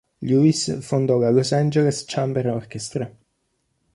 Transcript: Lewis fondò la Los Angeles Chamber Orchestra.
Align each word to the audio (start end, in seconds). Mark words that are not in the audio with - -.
Lewis 0.23 0.79
fondò 0.79 1.19
la 1.19 1.29
Los 1.29 1.51
Angeles 1.51 2.05
Chamber 2.07 2.47
Orchestra. 2.47 3.15